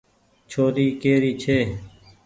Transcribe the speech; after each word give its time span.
ڇوري 0.49 0.87
ڪي 1.01 1.13
ري 1.21 1.31
ڇي۔ 1.41 1.59